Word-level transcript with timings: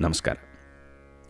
ನಮಸ್ಕಾರ. 0.00 0.36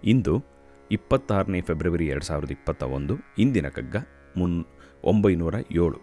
ಇಂದು 0.04 0.44
ಇಪ್ಪತ್ತಾರನೇ 0.90 1.60
ಫೆಬ್ರವರಿ 1.60 2.06
ಎರಡು 2.06 2.24
ಸಾವಿರದ 2.24 2.50
ಇಪ್ಪತ್ತ 2.50 2.82
ಒಂದು, 2.82 3.14
ಇಂದಿನ 3.38 3.68
ಕಗ್ಗ 3.68 3.96
ಮುನ್ 4.36 4.64
ಒಂಬೈನೂರ 5.04 5.54
ಏಳು. 5.72 6.00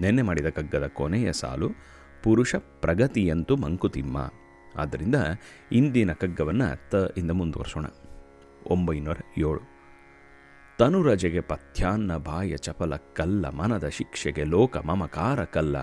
ನೆನ್ನೆ 0.00 0.22
ಮಾಡಿದ 0.22 0.46
ಕಗ್ಗದ 0.46 0.86
ಕೊನೆಯ 0.86 1.32
ಸಾಲು 1.32 1.70
ಪುರುಷ 2.22 2.54
ಪ್ರಗತಿಯಂತೂ 2.54 3.56
ಮಂಕುತಿಮ್ಮ. 3.56 4.32
ಆದ್ದರಿಂದ 4.76 5.14
ಇಂದಿನ 5.72 6.12
ಕಗ್ಗವನ್ನು 6.12 6.90
ತ 6.90 7.18
ಇಂದ 7.18 7.30
ಮುಂದುವರ್ಸೋಣ. 7.30 7.86
ಒಂಬೈನೂರ 8.66 9.16
ಏಳು. 9.38 9.69
ತನುರಜೆಗೆ 10.80 11.40
ಪಥ್ಯಾನ್ನ 11.40 12.16
ಬಾಯ 12.16 12.56
ಚಪಲ 12.56 12.96
ಕಲ್ಲ, 12.96 13.48
ಮನದ 13.48 13.88
ಶಿಕ್ಷೆಗೆ 13.88 14.44
ಲೋಕ, 14.44 14.76
ಮಮಕಾರ 14.76 15.44
ಕಲ್ಲ, 15.44 15.76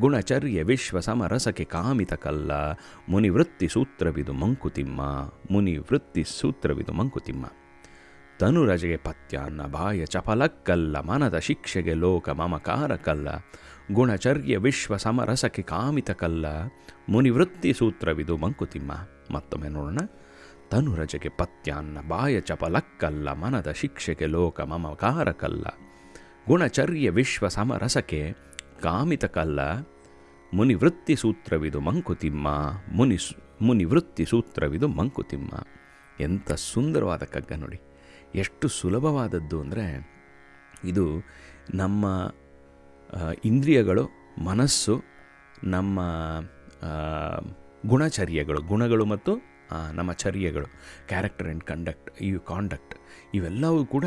ಗುಣಚರ್ಯ 0.00 0.62
ವಿಶ್ವ 0.62 1.00
ಸಮರಸಕ್ಕೆ 1.00 1.64
ಕಾಮಿತ 1.64 2.14
ಕಲ್ಲ, 2.14 2.50
ಮುನಿವೃತ್ತಿ 3.08 3.68
ಸೂತ್ರವಿದು 3.68 4.32
ಮಂಕುತಿಮ್ಮ, 4.32 5.00
ಮುನಿವೃತ್ತಿ 5.50 6.24
ಸೂತ್ರವಿದು 6.24 6.92
ಮಂಕುತಿಮ್ಮ. 6.92 7.46
ತನುರಜೆಗೆ 8.38 8.96
ಪಥ್ಯಾನ್ನ 8.96 9.62
ಬಾಯ 9.62 10.04
ಚಪಲ 10.04 10.42
ಮನದ 11.00 11.38
ಶಿಕ್ಷೆಗೆ 11.38 11.94
ಲೋಕ, 11.94 12.28
ಮಮಕಾರ 12.28 12.96
ಕಲ್ಲ, 12.96 13.28
ಗುಣಚರ್ಯ 13.92 14.56
ವಿಶ್ವ 14.56 14.96
ಸಮರಸಕ್ಕೆ 14.96 15.62
ಕಾಮಿತ 15.62 16.10
ಕಲ್ಲ, 16.10 16.46
ಮುನಿವೃತ್ತಿ 17.08 17.72
ಸೂತ್ರವಿದು 17.72 18.36
ಮಂಕುತಿಮ್ಮ. 18.36 18.92
ಮತ್ತೊಮ್ಮೆ 19.34 19.68
ನೋಡೋಣ. 19.68 19.98
ತನುರಜೆಗೆ 20.70 21.30
ಪತ್ಯಾನ್ನ, 21.38 21.98
ಬಾಯ 22.08 22.34
ಚಪಲಕ್ಕಲ್ಲ, 22.40 23.26
ಮನದ 23.32 23.70
ಶಿಕ್ಷೆಗೆ 23.72 24.26
ಲೋಕ 24.26 24.60
ಮಮಕಾರಕಲ್ಲ. 24.72 25.66
ಗುಣಚರ್ಯ 26.46 27.10
ವಿಶ್ವ 27.10 27.48
ಸಮರಸಕ್ಕೆ 27.48 28.20
ಕಾಮಿತ 28.82 29.24
ಕಲ್ಲ 29.36 29.60
ಮುನಿವೃತ್ತಿ 30.52 31.14
ಸೂತ್ರವಿದು 31.16 31.78
ಮಂಕುತಿಮ್ಮ, 31.80 32.48
ಮುನಿ 32.92 33.18
ಮುನಿವೃತ್ತಿ 33.62 34.24
ಸೂತ್ರವಿದು 34.24 34.88
ಮಂಕುತಿಮ್ಮ. 34.88 35.52
ಎಂಥ 36.20 36.52
ಸುಂದರವಾದ 36.52 37.22
ಕಗ್ಗ 37.24 37.52
ನೋಡಿ. 37.54 37.78
ಎಷ್ಟು 38.34 38.66
ಸುಲಭವಾದದ್ದು 38.68 39.56
ಅಂದರೆ 39.60 39.86
ಇದು 40.84 41.04
ನಮ್ಮ 41.74 42.04
ಇಂದ್ರಿಯಗಳು, 43.44 44.04
ಮನಸ್ಸು, 44.44 44.94
ನಮ್ಮ 45.64 45.98
ಗುಣಚರ್ಯಗಳು, 47.86 48.60
ಗುಣಗಳು 48.62 49.04
ಮತ್ತು 49.04 49.32
ನಮ್ಮ 49.92 50.12
ಚರ್ಯೆಗಳು 50.12 50.66
ಕ್ಯಾರೆಕ್ಟರ್ 51.08 51.46
ಆ್ಯಂಡ್ 51.46 51.64
ಕಂಡಕ್ಟ್ 51.64 52.22
ಇವು 52.22 52.40
ಕಾಂಡಕ್ಟ್ 52.40 52.94
ಇವೆಲ್ಲವೂ 53.34 53.84
ಕೂಡ 53.84 54.04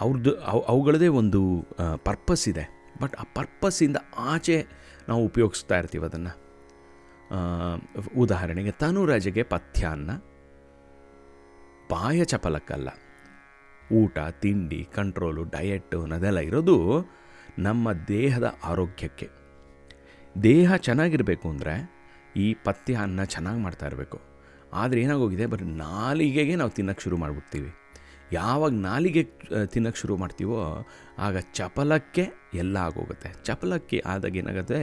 ಅವ್ರದ್ದು 0.00 0.40
ಅವು, 0.40 0.60
ಅವುಗಳದೇ 0.60 1.08
ಒಂದು 1.08 1.66
ಪರ್ಪಸ್ 2.04 2.48
ಇದೆ. 2.48 2.64
ಬಟ್ 3.00 3.16
ಆ 3.16 3.24
ಪರ್ಪಸ್ಸಿಂದ 3.34 3.96
ಆಚೆ 4.18 4.66
ನಾವು 5.08 5.24
ಉಪಯೋಗಿಸ್ತಾ 5.24 5.78
ಇರ್ತೀವಿ 5.78 6.04
ಅದನ್ನು. 6.04 6.32
ಉದಾಹರಣೆಗೆ 8.16 8.70
ತನುರಾಜೆಗೆ 8.70 9.42
ಪಥ್ಯಾನ್ನ 9.42 10.10
ಬಾಯ 11.90 12.24
ಚಪಲಕ್ಕಲ್ಲ. 12.24 12.88
ಊಟ, 13.94 14.18
ತಿಂಡಿ 14.18 14.88
ಕಂಟ್ರೋಲು 14.94 15.42
ಡಯೆಟ್ಟು 15.44 16.02
ಅನ್ನೋದೆಲ್ಲ 16.02 16.38
ಇರೋದು 16.38 16.76
ನಮ್ಮ 17.58 17.92
ದೇಹದ 17.92 18.58
ಆರೋಗ್ಯಕ್ಕೆ. 18.64 19.28
ದೇಹ 20.42 20.76
ಚೆನ್ನಾಗಿರಬೇಕು 20.76 21.48
ಅಂದರೆ 21.48 21.74
ಈ 22.36 22.54
ಪಥ್ಯ 22.54 22.94
ಅನ್ನ 22.94 23.24
ಚೆನ್ನಾಗಿ 23.24 23.60
ಮಾಡ್ತಾ 23.60 23.86
ಇರಬೇಕು. 23.86 24.20
ಆದರೆ 24.72 25.00
ಏನಾಗೋಗಿದೆ? 25.02 25.46
ಬರೀ 25.46 25.64
ನಾಲಿಗೆಗೆ 25.64 26.56
ನಾವು 26.56 26.70
ತಿನ್ನೋಕ್ಕೆ 26.70 27.04
ಶುರು 27.04 27.16
ಮಾಡಿಬಿಡ್ತೀವಿ. 27.16 27.72
ಯಾವಾಗ 28.32 28.72
ನಾಲಿಗೆ 28.72 29.22
ತಿನ್ನೋಕ್ಕೆ 29.66 30.00
ಶುರು 30.00 30.16
ಮಾಡ್ತೀವೋ, 30.16 30.88
ಆಗ 31.18 31.36
ಚಪಲಕ್ಕೆ 31.54 32.28
ಎಲ್ಲ 32.54 32.76
ಆಗೋಗುತ್ತೆ. 32.76 33.34
ಚಪಲಕ್ಕೆ 33.44 34.02
ಆದಾಗ 34.06 34.36
ಏನಾಗುತ್ತೆ? 34.36 34.80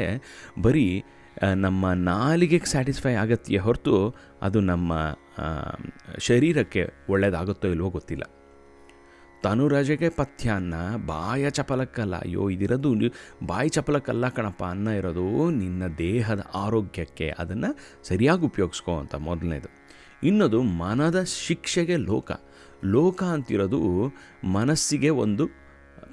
ಬರೀ 0.61 1.03
ನಮ್ಮ 1.55 1.93
ನಾಲಿಗೆಗೆ 1.93 2.65
ಸ್ಯಾಟಿಸ್ಫೈ 2.65 3.13
ಆಗತ್ತೆ 3.13 3.57
ಹೊರತು 3.57 4.15
ಅದು 4.41 4.59
ನಮ್ಮ 4.59 5.15
ಶರೀರಕ್ಕೆ 6.17 6.83
ಒಳ್ಳೆಯದಾಗುತ್ತೋ 7.09 7.67
ಇಲ್ವೋ 7.67 7.89
ಗೊತ್ತಿಲ್ಲ. 7.89 8.23
ತನುರಜೆಗೆ 9.43 10.09
ಪಥ್ಯಾನ್ನ 10.09 10.73
ಬಾಯ 11.05 11.49
ಚಪಲಕ್ಕಲ್ಲ, 11.49 12.15
ಅಯ್ಯೋ, 12.15 12.49
ಇದಿರೋದು 12.49 12.89
ಬಾಯಿ 13.45 13.69
ಚಪಲಕ್ಕಲ್ಲ 13.69 14.29
ಕಣಪ್ಪ 14.29 14.63
ಅನ್ನ 14.63 14.87
ಇರೋದು 14.87 15.49
ನಿನ್ನ 15.49 15.83
ದೇಹದ 15.97 16.41
ಆರೋಗ್ಯಕ್ಕೆ, 16.55 17.35
ಅದನ್ನು 17.39 17.69
ಸರಿಯಾಗಿ 18.03 18.45
ಉಪಯೋಗಿಸ್ಕೋ 18.45 18.99
ಅಂತ 18.99 19.15
ಮೊದಲನೇದು. 19.15 19.69
ಇನ್ನೊಂದು 20.23 20.61
ಮನದ 20.61 21.23
ಶಿಕ್ಷೆಗೆ 21.23 21.97
ಲೋಕ. 21.97 22.31
ಲೋಕ 22.85 23.23
ಅಂತಿರೋದು 23.23 23.79
ಮನಸ್ಸಿಗೆ 24.51 25.09
ಒಂದು 25.09 25.47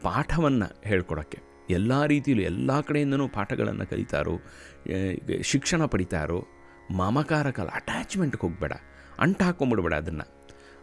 ಪಾಠವನ್ನು 0.03 0.83
ಹೇಳ್ಕೊಡೋಕ್ಕೆ. 0.85 1.39
ಎಲ್ಲ 1.71 1.93
ರೀತಿಯಲ್ಲೂ 2.07 2.45
ಎಲ್ಲ 2.45 2.81
ಕಡೆಯಿಂದನೂ 2.81 3.29
ಪಾಠಗಳನ್ನು 3.29 3.87
ಕಲಿತಾರೋ 3.91 4.35
ಶಿಕ್ಷಣ 5.43 5.85
ಪಡಿತಾರೋ, 5.85 6.47
ಮಮಕಾರಕಲ್ಲ 6.97 7.71
ಅಟ್ಯಾಚ್ಮೆಂಟ್ಗೆ 7.71 8.47
ಹೋಗಬೇಡ 8.47 8.73
ಅಂಟು 9.21 9.45
ಹಾಕೊಂಬಿಡ್ಬೇಡ 9.45 9.95
ಅದನ್ನು. 9.95 10.36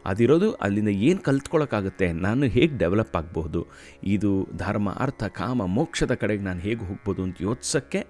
ಅದಿರೋದು 0.06 0.48
ಅಲ್ಲಿಂದ 0.66 0.92
ಏನು 1.08 1.22
ಕಲ್ತ್ಕೊಳ್ಳೋಕ್ಕಾಗುತ್ತೆ 1.28 2.08
ನಾನು 2.26 2.46
ಹೇಗೆ 2.56 2.74
ಡೆವಲಪ್ 2.78 3.16
ಆಗಬಹುದು? 3.20 3.62
ಇದು 4.16 4.32
ಧರ್ಮ, 4.58 4.90
ಅರ್ಥ, 5.06 5.24
ಕಾಮ, 5.40 5.66
ಮೋಕ್ಷದ 5.78 6.14
ಕಡೆಗೆ 6.22 6.44
ನಾನು 6.44 6.62
ಹೇಗೆ 6.68 6.84
ಹೋಗ್ಬೋದು 6.90 7.22
ಅಂತ 7.24 7.38
ಯೋಚಿಸೋಕ್ಕೆ 7.42 8.02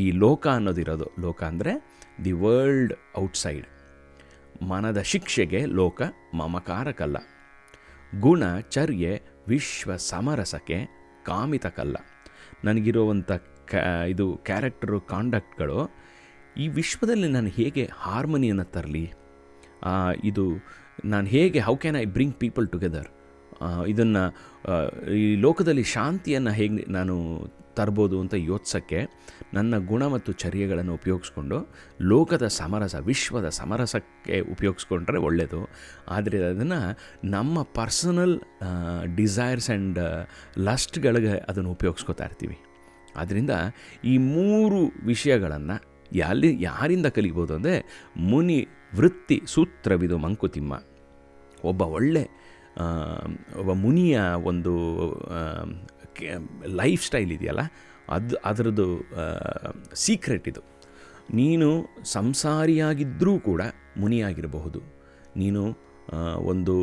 ಈ 0.00 0.02
ಲೋಕ 0.24 0.46
ಅನ್ನೋದಿರೋದು. 0.56 1.08
ಲೋಕ 1.20 1.40
ಅಂದರೆ 1.50 1.72
ದಿ 2.24 2.32
ವರ್ಲ್ಡ್ 2.42 2.94
ಔಟ್ಸೈಡ್ 3.18 3.66
ಮನದ 4.70 5.00
ಶಿಕ್ಷೆಗೆ 5.12 5.60
ಲೋಕ, 5.80 6.02
ಮಮಕಾರಕಲ್ಲ. 6.34 7.16
ಗುಣ, 8.12 8.42
ಚರ್ಯೆ, 8.76 9.12
ವಿಶ್ವ 9.48 9.96
ಸಮರಸಕ್ಕೆ 10.10 10.78
ಕಾಮಿತಕ್ಕಲ್ಲ 11.26 11.96
ನನಗಿರುವಂಥ 12.64 13.32
ಕ, 13.70 13.74
ಇದು 14.12 14.26
ಕ್ಯಾರೆಕ್ಟರು 14.48 14.98
ಕಾಂಡಕ್ಟ್ಗಳು 15.12 15.78
ಈ 16.56 16.66
ವಿಶ್ವದಲ್ಲಿ 16.78 17.28
ನಾನು 17.28 17.50
ಹೇಗೆ 17.58 17.84
ಹಾರ್ಮನಿಯನ್ನು 18.04 18.66
ತರಲಿ? 18.74 19.06
ಇದು 20.30 20.44
ನಾನು 21.04 21.26
ಹೇಗೆ 21.26 21.60
how 21.60 21.76
can 21.76 21.96
I 21.96 22.04
bring 22.04 22.34
people 22.34 22.68
together 22.68 23.08
ಇದನ್ನು 23.86 24.22
ಈ 25.14 25.36
ಲೋಕದಲ್ಲಿ 25.36 25.82
ಶಾಂತಿಯನ್ನು 25.82 26.50
ಹೇಗೆ 26.50 26.92
ನಾನು 26.92 27.14
ತರ್ಬೋದು 27.74 28.20
ಅಂತ 28.20 28.34
ಯೋಚಿಸೋಕ್ಕೆ 28.34 29.00
ನನ್ನ 29.54 29.78
ಗುಣ 29.78 30.06
ಮತ್ತು 30.06 30.32
ಚರ್ಯಗಳನ್ನು 30.32 30.94
ಉಪಯೋಗಿಸ್ಕೊಂಡು 30.94 31.56
ಲೋಕದ 32.00 32.46
ಸಮರಸ, 32.46 32.94
ವಿಶ್ವದ 32.94 33.48
ಸಮರಸಕ್ಕೆ 33.48 34.40
ಉಪಯೋಗಿಸ್ಕೊಂಡ್ರೆ 34.40 35.18
ಒಳ್ಳೆಯದು 35.18 35.68
ಆದರೆ 36.08 36.44
ಅದನ್ನು 36.44 36.80
ನಮ್ಮ 37.24 37.62
ಪರ್ಸನಲ್ 37.62 38.40
ಡಿಸೈರ್ಸ್ 39.16 39.70
ಆ್ಯಂಡ್ 39.70 40.28
ಲಸ್ಟ್ಗಳಿಗೆ 40.58 41.38
ಅದನ್ನು 41.38 41.70
ಉಪಯೋಗಿಸ್ಕೊತಾ 41.70 42.24
ಇರ್ತೀವಿ. 42.24 42.58
ಆದ್ದರಿಂದ 43.16 43.50
ಈ 44.04 44.18
ಮೂರು 44.18 45.06
ವಿಷಯಗಳನ್ನು 45.06 45.95
ಎಲ್ಲಿ 46.12 46.62
ಯಾರಿಂದ 46.62 47.06
ಕಲಿಬೋದು 47.06 47.54
ಅಂದರೆ 47.54 47.76
ಮುನಿ 48.16 48.58
ವೃತ್ತಿ 48.94 49.42
ಸೂತ್ರವಿದು 49.46 50.18
ಮಂಕುತಿಮ್ಮ. 50.18 50.74
ಒಬ್ಬ 51.64 51.82
ಒಳ್ಳೆ 51.82 52.24
ಒಬ್ಬ 53.58 53.72
ಮುನಿಯ 53.72 54.20
ಒಂದು 54.42 54.72
ಲೈಫ್ 56.66 57.02
ಸ್ಟೈಲ್ 57.04 57.32
ಇದೆಯಲ್ಲ, 57.32 57.62
ಅದು, 58.08 58.36
ಅದರದ್ದು 58.44 58.86
ಸೀಕ್ರೆಟ್ 59.94 60.48
ಇದು. 60.48 60.62
ನೀನು 61.34 61.68
ಸಂಸಾರಿಯಾಗಿದ್ದರೂ 62.04 63.38
ಕೂಡ 63.38 63.62
ಮುನಿಯಾಗಿರಬಹುದು. 63.96 64.80
ನೀನು 65.36 65.62
ಒಂದು 66.50 66.74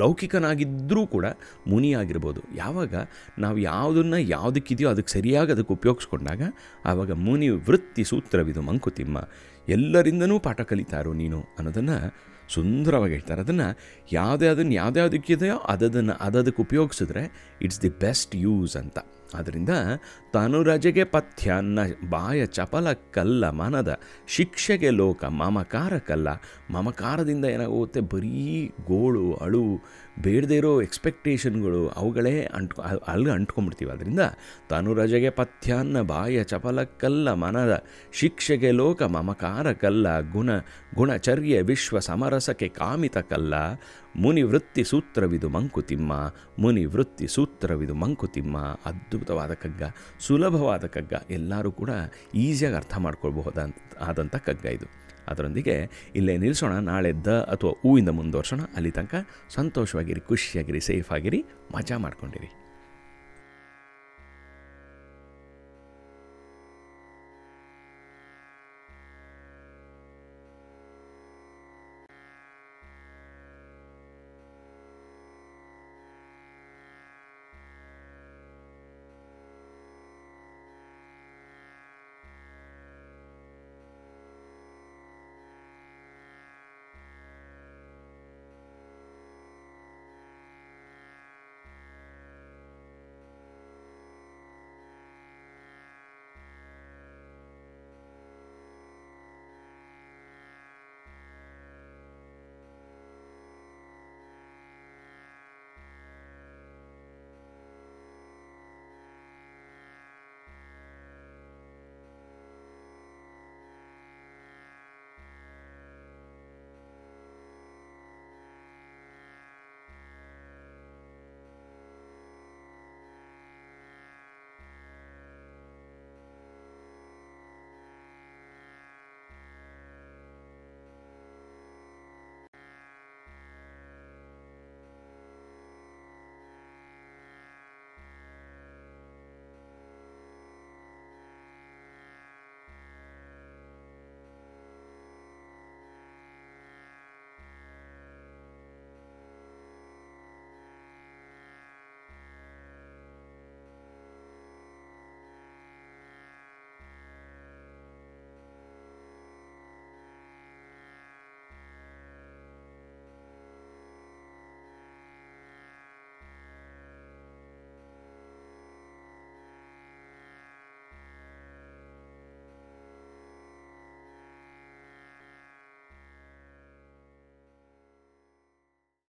ಲೌಕಿಕನಾಗಿದ್ದರೂ 0.00 1.00
ಕೂಡ 1.14 1.26
ಮುನಿಯಾಗಿರ್ಬೋದು. 1.70 2.40
ಯಾವಾಗ 2.54 2.94
ನಾವು 3.38 3.58
ಯಾವುದನ್ನು 3.70 4.18
ಯಾವುದಕ್ಕಿದೆಯೋ 4.36 4.90
ಅದಕ್ಕೆ 4.90 5.12
ಸರಿಯಾಗಿ 5.12 5.52
ಅದಕ್ಕೆ 5.54 5.74
ಉಪಯೋಗಿಸ್ಕೊಂಡಾಗ 5.78 6.42
ಆವಾಗ 6.90 7.12
ಮುನಿ 7.26 7.48
ವೃತ್ತಿ 7.68 8.04
ಸೂತ್ರವಿದು 8.10 8.62
ಮಂಕುತಿಮ್ಮ, 8.68 9.18
ಎಲ್ಲರಿಂದನೂ 9.68 10.38
ಪಾಠ 10.46 10.60
ಕಲಿತಾರೋ 10.70 11.12
ನೀನು 11.22 11.40
ಅನ್ನೋದನ್ನು 11.58 11.98
ಸುಂದರವಾಗಿ 12.54 13.12
ಹೇಳ್ತಾರೆ. 13.12 13.40
ಅದನ್ನು 13.46 13.68
ಯಾವುದೇ 14.12 14.48
ಅದನ್ನು 14.54 14.74
ಯಾವುದ್ಯಾವುದಕ್ಕಿದೆಯೋ 14.80 15.58
ಅದನ್ನು 15.74 16.14
ಅದಕ್ಕೆ 16.40 16.62
ಉಪಯೋಗಿಸಿದ್ರೆ 16.62 17.24
ಇಟ್ಸ್ 17.66 17.80
ದಿ 17.84 17.92
ಬೆಸ್ಟ್ 18.04 18.34
ಯೂಸ್ 18.46 18.76
ಅಂತ. 18.82 18.98
ಆದ್ದರಿಂದ 19.34 19.68
ತನುರಜೆಗೆ 20.32 21.04
ಪಥ್ಯಾನ್ನ 21.04 21.78
ಬಾಯ 22.10 22.46
ಚಪಲ 22.46 22.92
ಕಲ್ಲ 22.92 23.50
ಮನದ 23.50 23.98
ಶಿಕ್ಷೆಗೆ 24.26 24.90
ಲೋಕ 24.90 25.24
ಮಮಕಾರ 25.24 25.98
ಕಲ್ಲ 25.98 26.28
ಮಮಕಾರದಿಂದ 26.70 27.44
ಏನಾಗುತ್ತೆ? 27.44 28.00
ಬರೀ 28.00 28.66
ಗೋಳು, 28.86 29.34
ಅಳು, 29.34 29.62
ಬೇಡದೇ 30.22 30.56
ಇರೋ 30.56 30.82
ಎಕ್ಸ್ಪೆಕ್ಟೇಷನ್ಗಳು 30.82 31.88
ಅವುಗಳೇ 31.88 32.40
ಅಂಟ್ಕೊ 32.40 32.82
ಅಲ್- 32.82 33.00
ಅಲ್ಲಿ 33.06 33.30
ಅಂಟ್ಕೊಂಡ್ಬಿಡ್ತೀವಿ. 33.30 33.90
ಅದರಿಂದ 33.90 34.20
ತನುರಜೆಗೆ 34.68 35.30
ಪಥ್ಯಾನ್ನ 35.30 36.00
ಬಾಯ 36.00 36.44
ಚಪಲ 36.44 36.82
ಕಲ್ಲ 36.82 37.32
ಮನದ 37.32 37.84
ಶಿಕ್ಷೆಗೆ 38.12 38.70
ಲೋಕ 38.70 39.02
ಮಮಕಾರ 39.02 39.72
ಕಲ್ಲ 39.72 40.20
ಗುಣ, 40.20 40.50
ಗುಣಚರ್ಯ, 40.94 41.62
ವಿಶ್ವ 41.62 41.98
ಸಮರಸಕ್ಕೆ 41.98 42.68
ಕಾಮಿತ 42.68 43.18
ಕಲ್ಲ 43.18 43.54
ಮುನಿ 44.16 44.42
ವೃತ್ತಿ 44.42 44.84
ಸೂತ್ರವಿದು 44.84 45.48
ಮಂಕುತಿಮ್ಮ 45.48 46.32
ಮುನಿ 46.58 46.84
ವೃತ್ತಿ 46.84 47.28
ಸೂತ್ರವಿದು 47.28 47.94
ಮಂಕುತಿಮ್ಮ 47.94 48.56
ಅದ್ಭುತವಾದ 49.24 49.54
ಕಗ್ಗ 49.54 49.82
ಸುಲಭವಾದ 50.20 50.86
ಕಗ್ಗ 50.86 51.12
ಎಲ್ಲರೂ 51.30 51.70
ಕೂಡ 51.72 51.90
ಈಸಿಯಾಗಿ 52.34 52.76
ಅರ್ಥ 52.76 52.96
ಮಾಡ್ಕೊಳ್ಬಹುದಂತ 52.98 53.76
ಆದಂಥ 54.00 54.36
ಕಗ್ಗ 54.36 54.66
ಇದು. 54.66 54.86
ಅದರೊಂದಿಗೆ 55.28 55.88
ಇಲ್ಲೇ 56.14 56.36
ನಿಲ್ಲಿಸೋಣ 56.36 56.72
ನಾಳೆ 56.72 57.12
ದ 57.24 57.26
ಅಥವಾ 57.26 57.70
ಹೂವಿಂದ 57.70 58.08
ಮುಂದುವರ್ಸೋಣ. 58.08 58.60
ಅಲ್ಲಿ 58.76 58.90
ತನಕ 58.90 59.14
ಸಂತೋಷವಾಗಿರಿ, 59.48 60.20
ಖುಷಿಯಾಗಿರಿ 60.20 60.80
ಸೇಫ್ 60.80 61.12
ಆಗಿರಿ, 61.12 61.44
ಮಜಾ 61.74 61.98
ಮಾಡ್ಕೊಂಡಿರಿ. 61.98 62.63